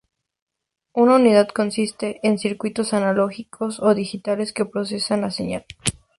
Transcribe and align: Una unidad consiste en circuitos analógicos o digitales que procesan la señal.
Una 0.95 1.17
unidad 1.17 1.49
consiste 1.49 2.19
en 2.23 2.39
circuitos 2.39 2.91
analógicos 2.93 3.79
o 3.79 3.93
digitales 3.93 4.51
que 4.51 4.65
procesan 4.65 5.21
la 5.21 5.29
señal. 5.29 5.63